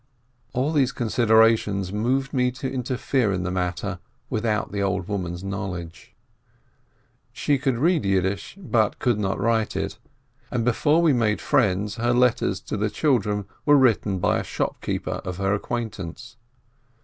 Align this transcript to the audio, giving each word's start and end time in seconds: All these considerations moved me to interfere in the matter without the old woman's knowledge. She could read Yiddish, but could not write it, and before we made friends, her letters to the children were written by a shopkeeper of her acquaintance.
All 0.53 0.71
these 0.73 0.91
considerations 0.91 1.93
moved 1.93 2.33
me 2.33 2.49
to 2.53 2.67
interfere 2.67 3.31
in 3.31 3.43
the 3.43 3.51
matter 3.51 3.99
without 4.31 4.71
the 4.71 4.81
old 4.81 5.07
woman's 5.07 5.43
knowledge. 5.43 6.15
She 7.31 7.59
could 7.59 7.77
read 7.77 8.03
Yiddish, 8.03 8.55
but 8.59 8.97
could 8.97 9.19
not 9.19 9.39
write 9.39 9.75
it, 9.75 9.99
and 10.49 10.65
before 10.65 11.03
we 11.03 11.13
made 11.13 11.39
friends, 11.39 11.97
her 11.97 12.13
letters 12.13 12.59
to 12.61 12.77
the 12.77 12.89
children 12.89 13.45
were 13.63 13.77
written 13.77 14.17
by 14.17 14.39
a 14.39 14.43
shopkeeper 14.43 15.21
of 15.23 15.37
her 15.37 15.53
acquaintance. 15.53 16.35